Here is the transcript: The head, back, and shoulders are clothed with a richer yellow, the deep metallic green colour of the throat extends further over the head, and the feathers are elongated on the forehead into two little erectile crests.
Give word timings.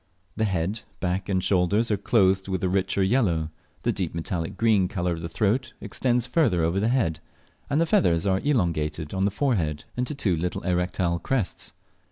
The 0.35 0.45
head, 0.45 0.81
back, 0.99 1.29
and 1.29 1.43
shoulders 1.43 1.91
are 1.91 1.95
clothed 1.97 2.47
with 2.47 2.63
a 2.63 2.67
richer 2.69 3.03
yellow, 3.03 3.51
the 3.83 3.91
deep 3.91 4.15
metallic 4.15 4.57
green 4.57 4.87
colour 4.87 5.11
of 5.13 5.21
the 5.21 5.29
throat 5.29 5.73
extends 5.79 6.25
further 6.25 6.63
over 6.63 6.79
the 6.79 6.87
head, 6.87 7.19
and 7.69 7.79
the 7.79 7.85
feathers 7.85 8.25
are 8.25 8.39
elongated 8.39 9.13
on 9.13 9.25
the 9.25 9.29
forehead 9.29 9.83
into 9.95 10.15
two 10.15 10.35
little 10.35 10.63
erectile 10.63 11.19
crests. 11.19 11.73